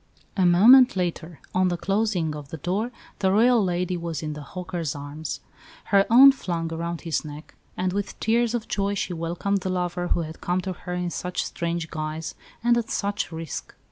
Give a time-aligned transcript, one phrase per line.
[0.35, 4.41] A moment later, on the closing of the door, the Royal lady was in the
[4.41, 5.41] "hawker's" arms,
[5.93, 10.07] her own flung around his neck, as with tears of joy she welcomed the lover
[10.07, 12.33] who had come to her in such strange guise
[12.63, 13.75] and at such risk.